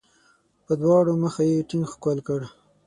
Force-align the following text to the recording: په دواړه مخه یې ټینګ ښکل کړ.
په 0.65 0.73
دواړه 0.81 1.11
مخه 1.23 1.43
یې 1.49 1.67
ټینګ 1.69 1.85
ښکل 1.91 2.17
کړ. 2.27 2.41